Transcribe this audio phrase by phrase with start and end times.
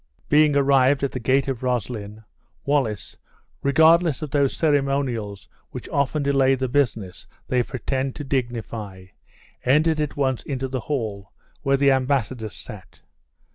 [0.29, 2.23] Being arrived at the gate of Roslyn,
[2.65, 3.17] Wallace,
[3.61, 9.05] regardless of those ceremonials which often delay the business they pretend to dignify,
[9.63, 13.03] entered at once into the hall where the embassadors sat.